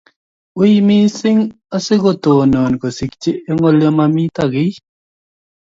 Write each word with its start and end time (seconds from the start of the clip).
Wiy 0.57 0.75
mising 0.87 1.41
asigotonon 1.75 2.71
kosigchi 2.81 3.31
lole 3.59 3.79
nimamiten 3.87 4.47
giy 4.53 4.71